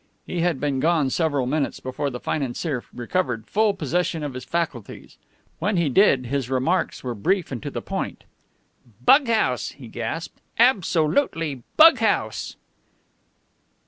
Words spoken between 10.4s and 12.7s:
"Abso lutely bug house!"